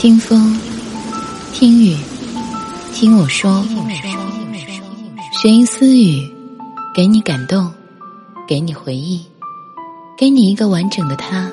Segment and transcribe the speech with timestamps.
[0.00, 0.58] 听风，
[1.52, 1.94] 听雨，
[2.94, 3.62] 听我说，
[5.42, 6.26] 学音私语，
[6.94, 7.70] 给你感动，
[8.48, 9.22] 给你回忆，
[10.16, 11.52] 给你一个完整的他。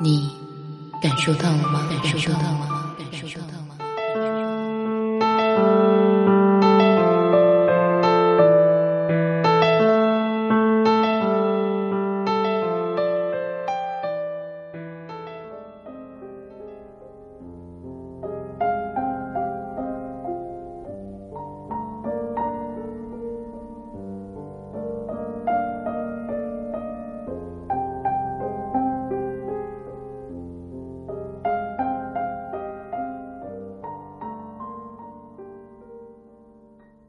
[0.00, 0.30] 你
[1.02, 1.86] 感受到了吗？
[2.02, 2.77] 感受到了吗？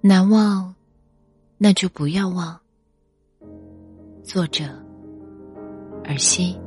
[0.10, 0.74] 难忘，
[1.60, 2.60] 那就不要忘。
[4.24, 4.66] 作者：
[6.04, 6.60] 尔西。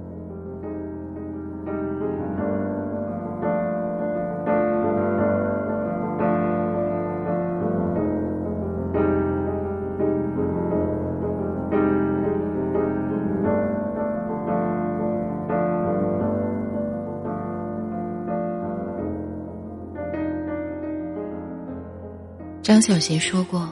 [22.62, 23.68] 张小娴说过：“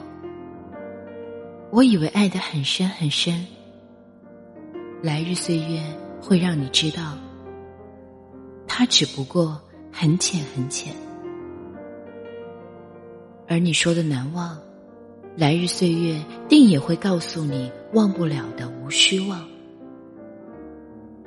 [1.71, 3.47] 我以为爱得很深很深，
[5.01, 5.81] 来日岁月
[6.21, 7.17] 会让你知道，
[8.67, 9.61] 它只不过
[9.93, 10.93] 很浅很浅。
[13.47, 14.59] 而你说的难忘，
[15.37, 19.47] 来日岁月定也会告诉你忘不了的无需忘，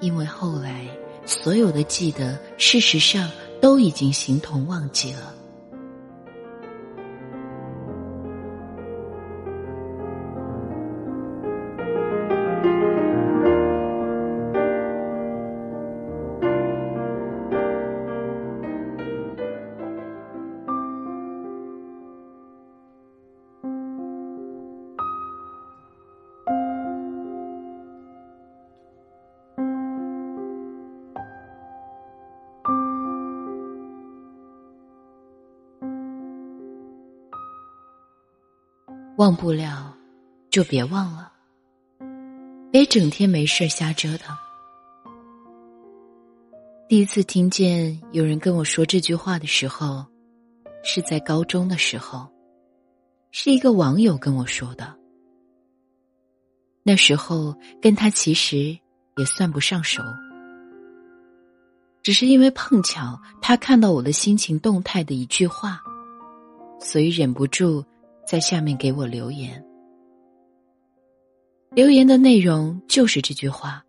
[0.01, 0.87] 因为后来
[1.25, 5.35] 所有的记得，事实上都已经形同忘记了。”
[39.25, 39.97] 忘不了，
[40.51, 41.33] 就别忘了。
[42.71, 44.37] 别整天没事瞎折腾。
[46.87, 50.05] 第一次听见有人跟我说这句话的时候，
[50.83, 52.29] 是在高中的时候，
[53.31, 54.95] 是一个网友跟我说的。
[56.83, 58.79] 那时候跟他其实
[59.17, 60.03] 也算不上熟，
[62.03, 65.81] 只是因为碰巧他看到我的心情动态的一句话，
[66.79, 67.83] 所以忍不住。
[68.27, 69.65] 在下面给我留言，
[71.71, 73.85] 留言的内容就是这句话。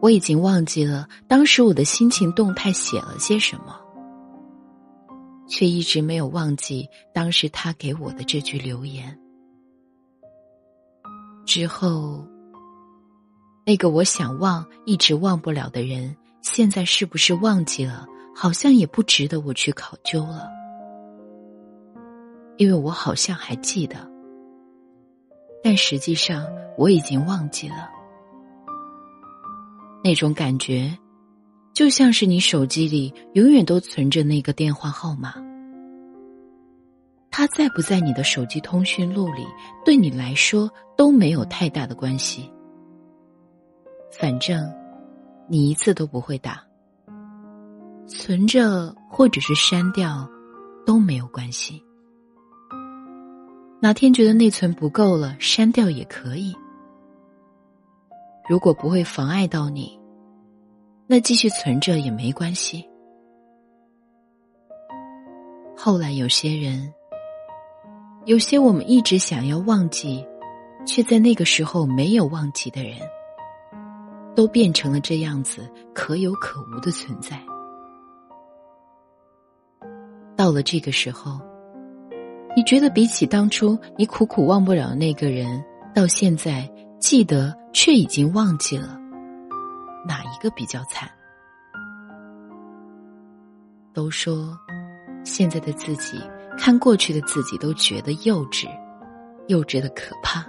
[0.00, 3.78] 我已经忘记了当时我的心情动态写了些什么，
[5.46, 9.16] 却一直没有忘记当时他给我的这句留言。
[11.44, 12.26] 之后，
[13.64, 18.06] 那个我想忘一直忘不了的人，现在是不是忘记了？
[18.34, 20.48] 好像也不值得我去考究了。
[22.62, 24.08] 因为我好像还记得，
[25.64, 26.46] 但实际上
[26.78, 27.90] 我已经忘记了。
[30.04, 30.96] 那种感觉，
[31.74, 35.34] 就像是你手机里永远都存着那个电话号码，
[37.32, 39.44] 它在不在你的手机通讯录里，
[39.84, 42.48] 对你来说都没有太大的关系。
[44.12, 44.72] 反正，
[45.48, 46.62] 你一次都不会打，
[48.06, 50.30] 存着或者是删掉，
[50.86, 51.82] 都没有关系。
[53.82, 56.54] 哪天觉得内存不够了，删掉也可以。
[58.48, 59.98] 如果不会妨碍到你，
[61.08, 62.88] 那继续存着也没关系。
[65.76, 66.94] 后来有些人，
[68.24, 70.24] 有些我们一直想要忘记，
[70.86, 72.96] 却在那个时候没有忘记的人，
[74.36, 77.36] 都变成了这样子可有可无的存在。
[80.36, 81.40] 到了这个时候。
[82.54, 85.64] 你觉得比起当初你苦苦忘不了那个人，
[85.94, 86.70] 到现在
[87.00, 88.98] 记得却已经忘记了，
[90.06, 91.10] 哪一个比较惨？
[93.94, 94.58] 都说
[95.24, 96.20] 现在的自己
[96.58, 98.66] 看过去的自己都觉得幼稚，
[99.48, 100.44] 幼稚的可怕。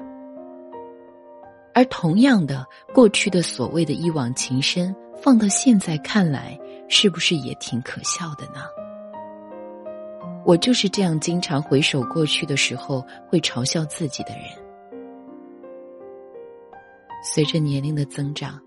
[1.73, 6.59] 而同样的，过去的所谓的一往情深，放到现在看来，
[6.89, 8.61] 是不是也挺可笑的呢？
[10.45, 14.43] 我就是这样，经常回首过去的时候会嘲笑自己的人。
[17.23, 18.59] 随着年龄的增长，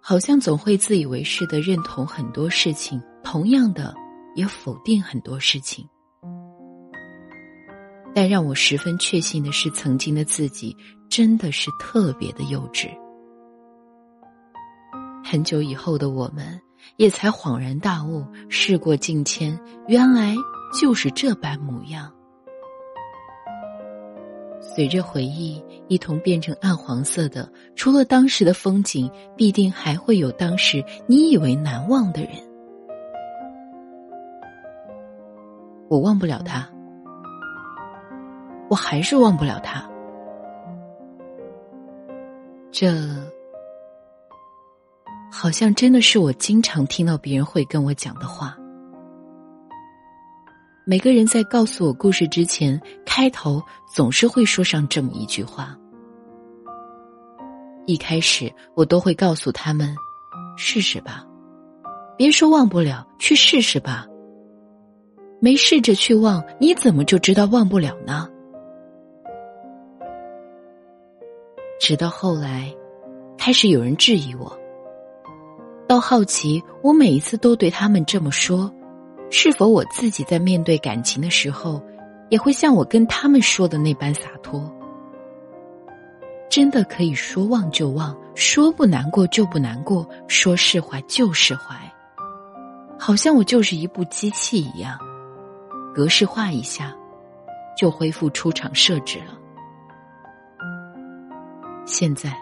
[0.00, 3.94] 好像总会自以为是的认同很多事情，同样的
[4.34, 5.88] 也否定很多事情。
[8.12, 10.76] 但让我十分确信的是，曾经的自己
[11.08, 12.88] 真的是特别的幼稚。
[15.24, 16.60] 很久以后的我们，
[16.96, 20.34] 也才恍然大悟：事过境迁，原来
[20.80, 22.10] 就是这般模样。
[24.60, 32.30] 随着回忆一同变成暗黄色的，除了当时的风景，必定还会有当时你以为难忘的人。
[35.88, 36.68] 我忘不了他。
[38.70, 39.86] 我还是忘不了他，
[42.72, 42.90] 这
[45.36, 48.56] 好像真的是我经常听到别人会跟我讲的话。
[50.86, 53.60] 每个人在告诉我故事之前，开头
[53.92, 55.76] 总是会说上这么一句话。
[57.84, 59.92] 一开始我都会告诉他们
[60.56, 61.26] ：“试试吧，
[62.16, 64.06] 别说忘不了，去试试吧。
[65.40, 68.28] 没试着去忘，你怎么就知道忘不了呢？”
[71.80, 72.72] 直到后来，
[73.36, 74.56] 开始有人质疑我，
[75.94, 78.68] 到好奇我每一次都对他们这么说，
[79.30, 81.80] 是否我自己在面对感情的时候，
[82.30, 84.68] 也会像我跟他们说的那般洒脱？
[86.50, 91.76] 真的可以说忘就忘，说不难过就不难过，说释怀就释怀，
[92.98, 94.98] 好像我就是一部机器一样，
[95.94, 96.92] 格式化一下，
[97.78, 99.38] 就恢复出厂设置了。
[101.86, 102.36] 现在，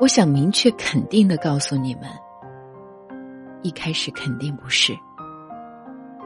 [0.00, 2.04] 我想明确肯定的告诉你们：
[3.62, 4.92] 一开始肯定不是。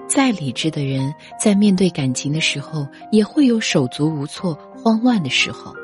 [0.09, 5.75] 再理智的人，在面对感情的时候，也会有手足无措、慌乱的时候。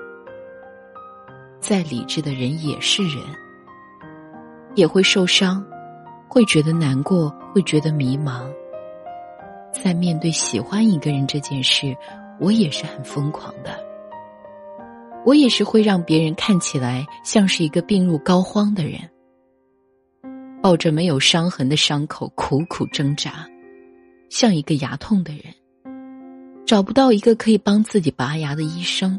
[1.61, 3.23] 再理智的人也是人，
[4.75, 5.63] 也会受伤，
[6.27, 8.51] 会觉得难过，会觉得迷茫。
[9.71, 11.95] 在面对喜欢一个人这件事，
[12.41, 13.84] 我也是很疯狂的。
[15.25, 19.01] 我也是会让别人看起来像是一个病入膏肓的人，
[20.63, 23.49] 抱着没有伤痕的伤口苦苦挣扎，
[24.29, 25.45] 像一个牙痛的人，
[26.67, 29.19] 找不到一个可以帮自己拔牙的医生。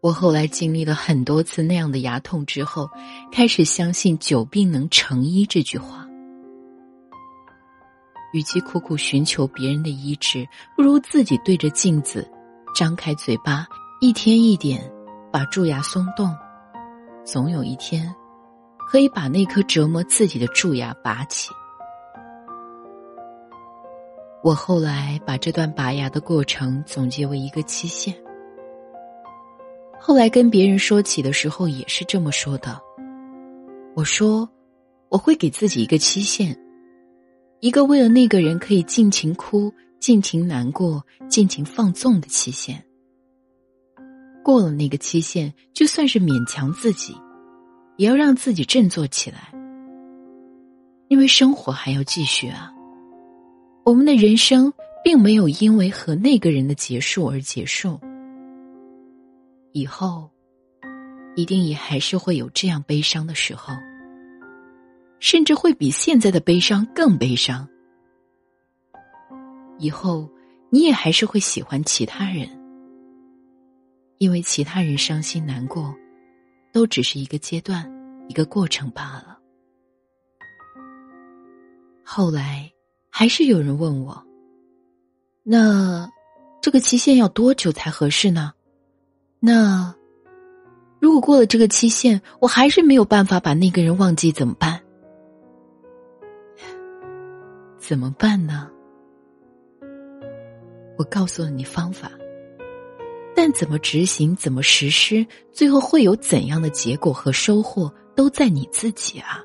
[0.00, 2.88] 我后来经历了很多次那样的牙痛之后，
[3.32, 6.06] 开始相信“久病能成医”这句话。
[8.32, 10.46] 与其苦苦寻求别人的医治，
[10.76, 12.28] 不如自己对着镜子，
[12.76, 13.66] 张开嘴巴。
[14.00, 14.90] 一天一点
[15.32, 16.34] 把蛀牙松动，
[17.24, 18.12] 总有一天
[18.90, 21.50] 可以把那颗折磨自己的蛀牙拔起。
[24.42, 28.14] 我后来把这段拔牙的过程总结为一个期限。
[29.98, 32.78] 后来跟别人说起的时候也是这么说的。
[33.94, 34.46] 我说
[35.08, 36.54] 我会给自己一个期限，
[37.60, 42.84] 一个为了那个人可以尽情哭、尽情难过、尽情放纵的期限。
[44.44, 47.16] 过了那个期限，就算是勉强自己，
[47.96, 49.50] 也要让自己振作起来，
[51.08, 52.70] 因为生活还要继续啊。
[53.84, 57.98] 我们的人生并没有因为和那个人的结束而结束，
[59.72, 60.30] 以后
[61.34, 63.74] 一定也还是会有这样悲伤的时候，
[65.20, 67.66] 甚至会比现在的悲伤更悲伤。
[69.78, 70.30] 以后
[70.70, 72.63] 你也还是会喜欢其他人。
[74.18, 75.94] 因为其他人伤心难过，
[76.72, 77.90] 都只是一个阶段、
[78.28, 79.38] 一个过程罢了。
[82.02, 82.72] 后来
[83.10, 84.24] 还是有人问我
[85.42, 86.08] ：“那
[86.60, 88.52] 这个期限要多久才合适呢？”
[89.40, 89.94] 那
[91.00, 94.80] 如果过了这个期限，我还是没有办法把那个人忘记，怎么办？
[97.78, 98.70] 怎么办呢？
[100.96, 102.10] 我告诉了你方法。
[103.34, 109.42] 但怎么执行，怎么实施，最后会有怎样的结果和收获，都在你自己啊。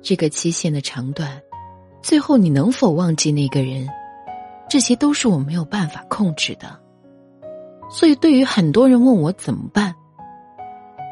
[0.00, 1.40] 这个期限的长短，
[2.02, 3.88] 最后你能否忘记那个人，
[4.68, 6.80] 这些都是我没有办法控制的。
[7.90, 9.94] 所以，对于很多人问我怎么办，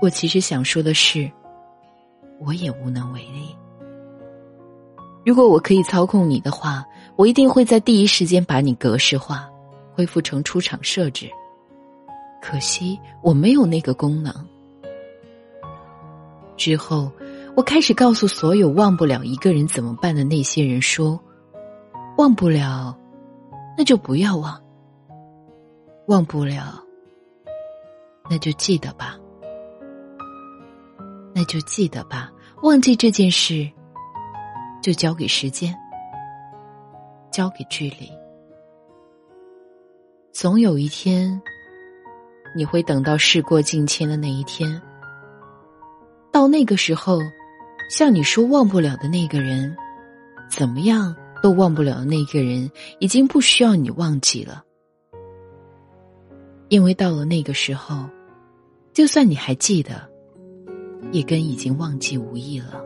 [0.00, 1.30] 我其实想说的是，
[2.40, 3.54] 我也无能为力。
[5.26, 6.82] 如果我可以操控你的话，
[7.16, 9.46] 我一定会在第一时间把你格式化。
[10.00, 11.30] 恢复成出厂设置，
[12.40, 14.34] 可惜我没有那个功能。
[16.56, 17.12] 之后，
[17.54, 21.20] 我开始告诉所有忘不了一个人怎么办的那些人说
[22.16, 22.96] ：“忘不了，
[23.76, 24.58] 那就不要忘；
[26.06, 26.82] 忘不了，
[28.30, 29.18] 那就记得吧。
[31.34, 32.32] 那就记得吧。
[32.62, 33.70] 忘记这件事，
[34.82, 35.76] 就交给时间，
[37.30, 38.10] 交给距离。
[40.32, 41.42] 总有一天，
[42.54, 44.80] 你会等到事过境迁的那一天。
[46.30, 47.18] 到那个时候，
[47.90, 49.76] 像你说忘不了的那个人，
[50.48, 52.70] 怎么样都忘不了的那个人，
[53.00, 54.64] 已经不需要你忘记了。
[56.68, 58.08] 因为到了那个时候，
[58.92, 60.08] 就算你还记得，
[61.10, 62.80] 也跟已经忘记无异了。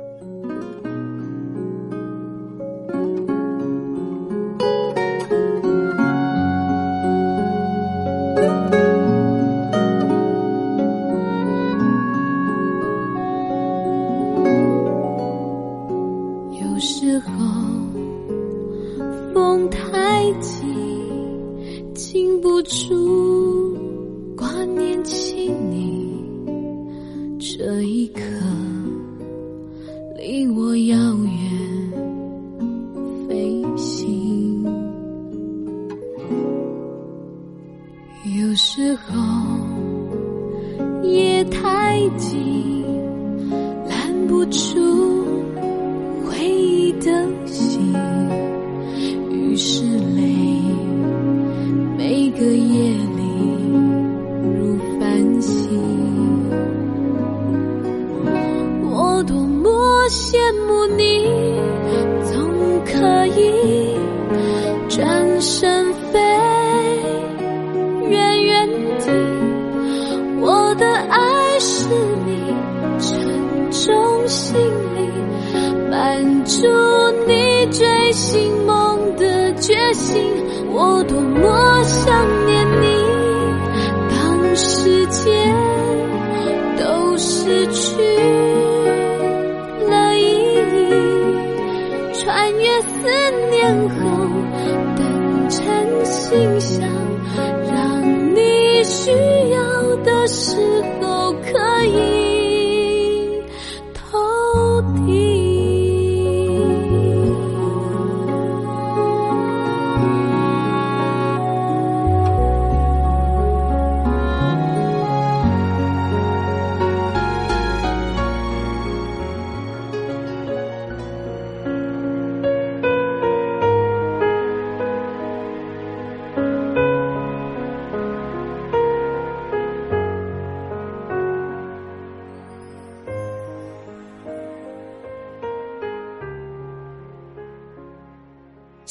[44.47, 44.84] 出。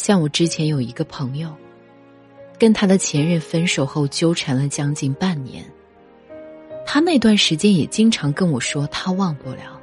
[0.03, 1.50] 像我之前有一个朋友，
[2.60, 5.63] 跟他的前任分手后纠缠了将近半年。
[6.86, 9.79] 他那段时间也经常跟我说他忘不了。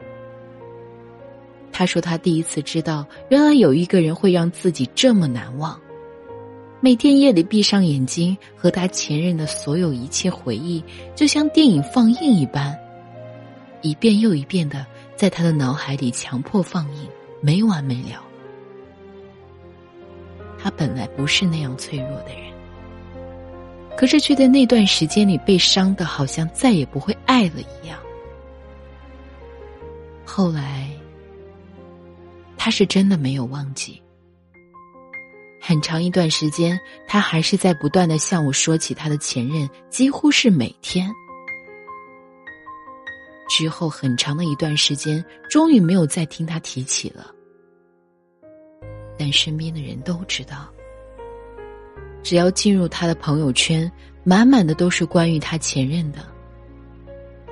[1.72, 5.80] 他说他第一次知道，原来有一个人会让自己这么难忘。
[6.80, 10.84] 每天夜里闭上眼睛，和他前任的所有一切回忆，
[11.16, 12.78] 就像电影放映一般，
[13.80, 14.84] 一遍又一遍的
[15.16, 17.08] 在他的脑海里强迫放映，
[17.40, 18.22] 没完没了。
[20.62, 22.52] 他本来不是那样脆弱的人，
[23.96, 27.98] 可是却在那段时间里被伤的，好像再也不会爱了一样。
[30.24, 30.88] 后来，
[32.56, 34.00] 他是真的没有忘记。
[35.60, 41.10] 很长一段时间，他还是在不断的向我说起他的前任，几乎是每天。
[43.48, 47.34] 之后很长的一段时间，终于没有再听他提起了。
[49.20, 50.66] 但身边的人都知道，
[52.22, 53.92] 只要进入他的朋友圈，
[54.24, 56.20] 满满的都是关于他前任的，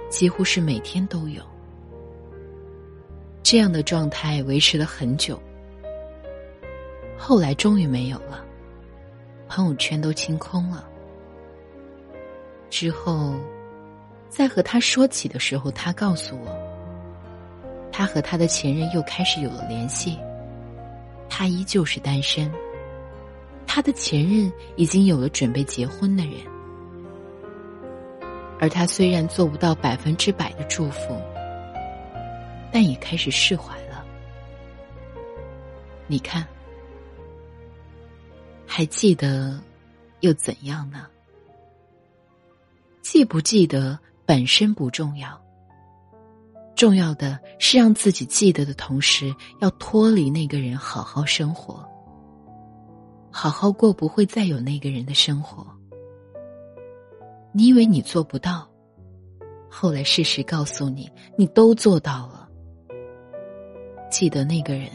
[0.09, 1.43] 几乎是每天都有。
[3.43, 5.39] 这样的状态维持了很久，
[7.19, 8.43] 后来终于没有了，
[9.47, 10.89] 朋友圈都清空了。
[12.71, 13.35] 之后，
[14.31, 16.49] 在和他说起的时候，他告诉我，
[17.93, 20.19] 他和他的前任又开始有了联系。
[21.29, 22.51] 他依旧是单身，
[23.67, 26.35] 他的前任已经有了准备结婚的人，
[28.59, 31.21] 而他虽然做不到百分之百的祝福，
[32.73, 34.05] 但也开始释怀了。
[36.07, 36.47] 你看，
[38.67, 39.61] 还记得
[40.21, 41.07] 又怎样呢？
[43.01, 45.41] 记不记得本身不重要。
[46.79, 51.85] 重要的是让自己记得的同时，要脱离那个人，好好生活，
[53.33, 55.67] 好好过不会再有那个人的生活。
[57.51, 58.65] 你以为你做不到，
[59.69, 62.49] 后来事实告诉你，你都做到了。
[64.09, 64.89] 记得那个人，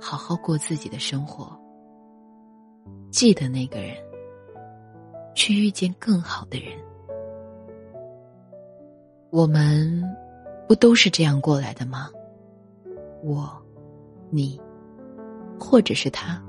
[0.00, 1.52] 好好过自己的生活。
[3.10, 3.96] 记得那个人，
[5.34, 6.78] 去遇见更好的人。
[9.30, 10.02] 我们
[10.68, 12.10] 不都是这样过来的吗？
[13.24, 13.50] 我，
[14.28, 14.60] 你，
[15.58, 16.40] 或者是他，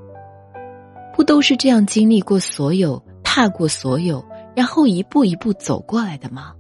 [1.14, 4.24] 不都是这样经历过所有、踏过所有，
[4.54, 6.54] 然后一步一步走过来的吗？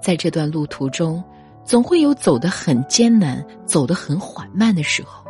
[0.00, 1.22] 在这段路途中，
[1.64, 5.24] 总会有走得很艰难、走得很缓慢的时候；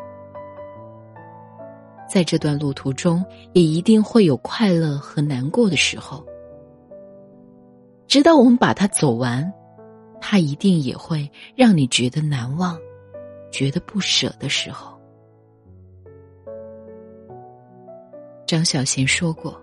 [2.07, 6.23] 在这段路途中，也一定会有快乐和难过的时候。
[8.07, 9.53] 直到我们把它走完，
[10.21, 12.79] 他一定也会让你觉得难忘、
[13.51, 14.99] 觉得不舍的时候。
[18.47, 19.61] 张小娴说过：“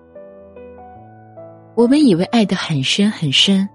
[1.75, 3.67] 我们以为爱得很深很深。”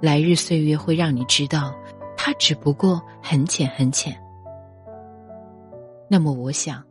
[0.00, 1.74] 来日岁月会让你知道，
[2.16, 4.16] 它只不过很浅很浅。
[6.08, 6.82] 那么，我想，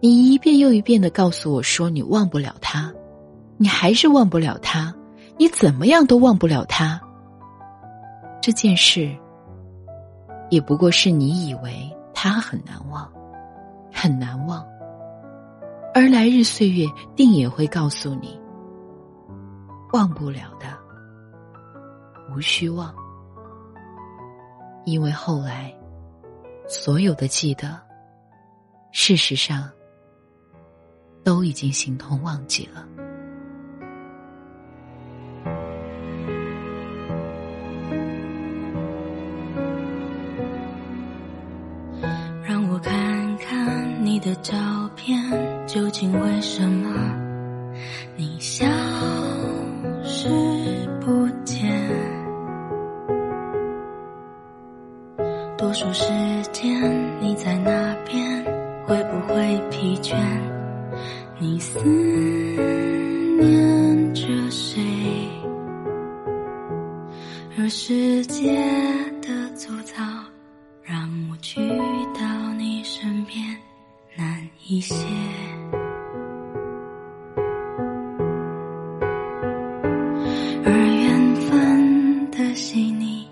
[0.00, 2.92] 你一遍又一遍的告诉我说你忘不了他，
[3.56, 4.94] 你还是忘不了他，
[5.38, 7.00] 你怎么样都忘不了他。
[8.46, 9.12] 这件事，
[10.50, 13.12] 也不过是你以为他很难忘，
[13.92, 14.64] 很难忘，
[15.92, 16.86] 而来日岁月
[17.16, 18.40] 定也会告诉你，
[19.92, 20.66] 忘不了的。
[22.30, 22.94] 无需忘，
[24.84, 25.74] 因为后来
[26.68, 27.76] 所有的记得，
[28.92, 29.68] 事实上
[31.24, 32.86] 都已经形同忘记了。
[45.06, 45.22] 天，
[45.68, 46.90] 究竟为什么
[48.16, 48.66] 你消
[50.02, 50.28] 失
[51.00, 51.64] 不见？
[55.56, 56.10] 多数时
[56.50, 56.82] 间
[57.20, 58.44] 你在那边，
[58.84, 60.16] 会不会疲倦？
[61.38, 61.78] 你思
[63.38, 64.82] 念着谁？
[67.56, 68.60] 而世界
[74.76, 74.94] 一些
[80.62, 83.26] 而缘分的细腻，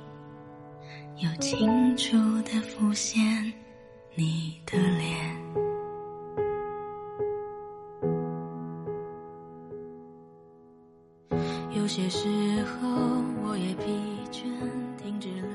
[1.19, 3.23] 又清楚的浮现
[4.15, 5.37] 你的脸。
[11.77, 12.27] 有些时
[12.63, 12.89] 候
[13.47, 13.85] 我也疲
[14.33, 14.45] 倦，
[14.97, 15.49] 停止了。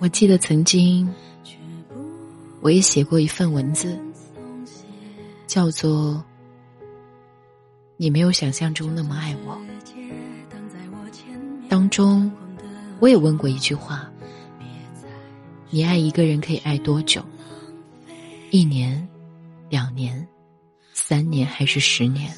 [0.00, 1.06] 我记得曾经，
[2.62, 3.94] 我也写过一份文字。
[5.46, 6.24] 叫做
[7.96, 9.60] “你没有想象中那么爱我”。
[11.68, 12.30] 当中，
[13.00, 14.10] 我也问过一句话
[15.70, 17.24] ：“你爱一个人可以爱多久？
[18.50, 19.06] 一年、
[19.68, 20.26] 两年、
[20.92, 22.30] 三年还是十年？”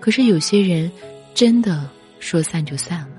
[0.00, 0.90] 可是有些人。
[1.36, 1.86] 真的
[2.18, 3.16] 说散就散了。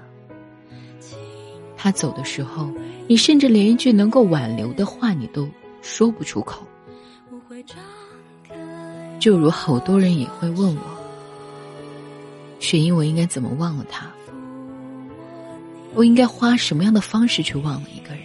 [1.78, 2.67] 他走的时候，
[3.08, 5.47] 你甚至连一句能够挽留的话，你都
[5.84, 6.65] 说不出口。
[9.19, 10.82] 就如好多人也会问我，
[12.60, 14.08] 雪英，我应该怎么忘了他？
[15.93, 18.23] 我应该花什么样的方式去忘了一个人？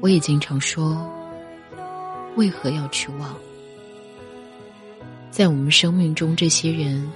[0.00, 1.06] 我也经常说，
[2.36, 3.34] 为何要去忘？
[5.30, 7.08] 在我们生命中，这些人。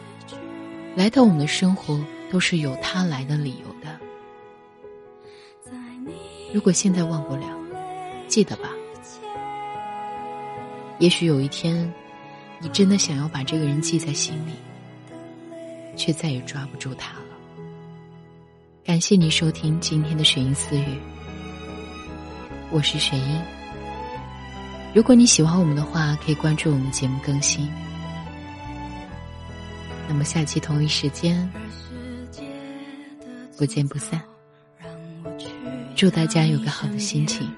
[0.96, 1.98] 来到我们的生活，
[2.30, 3.98] 都是有他来的理由的。
[6.52, 7.46] 如果现在忘不了，
[8.28, 8.68] 记得吧。
[10.98, 11.92] 也许有一天，
[12.60, 14.52] 你真的想要把这个人记在心里，
[15.96, 17.24] 却再也抓不住他了。
[18.84, 20.98] 感谢你收听今天的雪音私语，
[22.70, 23.40] 我是雪音。
[24.94, 27.68] 如果你喜欢我们的话，可以关注我们节目更新。
[30.06, 31.50] 那么下期同一时间，
[33.58, 34.22] 不见不散。
[35.96, 37.50] 祝大家有个好的心情。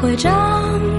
[0.00, 0.95] 会长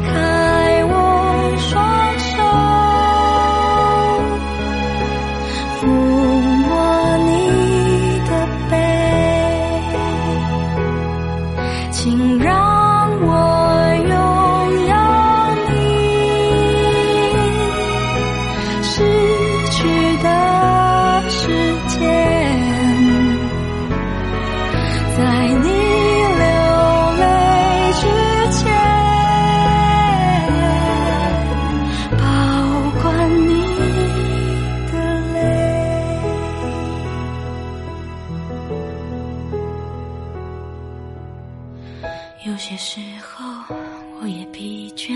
[42.57, 43.75] 有些时候，
[44.19, 45.13] 我也疲倦，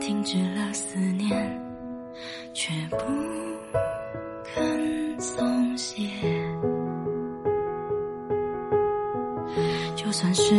[0.00, 1.62] 停止了思念，
[2.52, 2.96] 却不
[4.42, 6.02] 肯松懈。
[9.94, 10.52] 就算是